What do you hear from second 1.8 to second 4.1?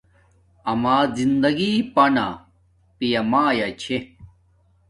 پانا پیامایا چھے